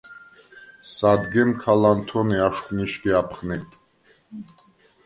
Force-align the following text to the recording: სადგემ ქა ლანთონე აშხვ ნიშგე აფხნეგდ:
სადგემ 0.93 1.49
ქა 1.61 1.73
ლანთონე 1.81 2.37
აშხვ 2.47 2.67
ნიშგე 2.79 3.13
აფხნეგდ: 3.21 3.71